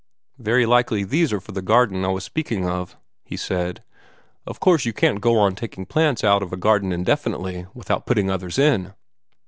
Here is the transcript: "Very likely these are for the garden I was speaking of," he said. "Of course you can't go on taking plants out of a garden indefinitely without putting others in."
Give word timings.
"Very 0.39 0.65
likely 0.65 1.03
these 1.03 1.31
are 1.31 1.39
for 1.39 1.51
the 1.51 1.61
garden 1.61 2.03
I 2.03 2.07
was 2.07 2.23
speaking 2.23 2.67
of," 2.67 2.97
he 3.23 3.37
said. 3.37 3.83
"Of 4.47 4.59
course 4.59 4.83
you 4.83 4.93
can't 4.93 5.21
go 5.21 5.37
on 5.37 5.53
taking 5.53 5.85
plants 5.85 6.23
out 6.23 6.41
of 6.41 6.51
a 6.51 6.57
garden 6.57 6.91
indefinitely 6.91 7.67
without 7.75 8.07
putting 8.07 8.27
others 8.27 8.57
in." 8.57 8.95